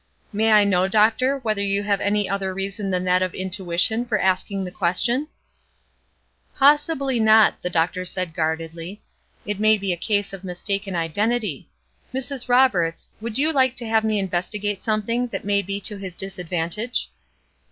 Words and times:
"May 0.33 0.51
I 0.51 0.63
know, 0.63 0.87
doctor, 0.87 1.37
whether 1.37 1.61
you 1.61 1.83
have 1.83 2.01
any 2.01 2.27
other 2.27 2.55
reason 2.55 2.89
than 2.89 3.03
that 3.03 3.21
of 3.21 3.35
intuition 3.35 4.03
for 4.03 4.19
asking 4.19 4.63
the 4.63 4.71
question?" 4.71 5.27
"Possibly 6.57 7.19
not," 7.19 7.53
said 7.53 7.61
the 7.61 7.69
doctor, 7.69 8.03
guardedly. 8.33 9.03
"It 9.45 9.59
maybe 9.59 9.93
a 9.93 9.97
case 9.97 10.33
of 10.33 10.43
mistaken 10.43 10.95
identity. 10.95 11.69
Mrs. 12.15 12.49
Roberts, 12.49 13.05
would 13.21 13.37
you 13.37 13.53
like 13.53 13.75
to 13.75 13.87
have 13.87 14.03
me 14.03 14.17
investigate 14.17 14.81
something 14.81 15.27
that 15.27 15.45
may 15.45 15.61
be 15.61 15.79
to 15.81 15.97
his 15.97 16.15
disadvantage?" 16.15 17.11